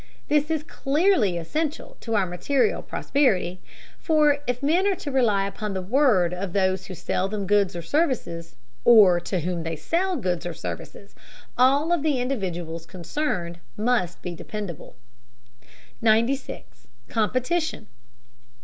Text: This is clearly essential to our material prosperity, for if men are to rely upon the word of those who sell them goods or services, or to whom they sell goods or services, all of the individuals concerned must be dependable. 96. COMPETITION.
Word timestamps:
This 0.29 0.49
is 0.49 0.63
clearly 0.63 1.37
essential 1.37 1.95
to 1.99 2.15
our 2.15 2.25
material 2.25 2.81
prosperity, 2.81 3.61
for 3.99 4.39
if 4.47 4.63
men 4.63 4.87
are 4.87 4.95
to 4.95 5.11
rely 5.11 5.45
upon 5.45 5.75
the 5.75 5.81
word 5.83 6.33
of 6.33 6.53
those 6.53 6.87
who 6.87 6.95
sell 6.95 7.27
them 7.27 7.45
goods 7.45 7.75
or 7.75 7.83
services, 7.83 8.55
or 8.83 9.19
to 9.19 9.41
whom 9.41 9.61
they 9.61 9.75
sell 9.75 10.15
goods 10.15 10.43
or 10.47 10.55
services, 10.55 11.13
all 11.55 11.93
of 11.93 12.01
the 12.01 12.19
individuals 12.19 12.87
concerned 12.87 13.59
must 13.77 14.23
be 14.23 14.33
dependable. 14.33 14.95
96. 16.01 16.87
COMPETITION. 17.09 17.85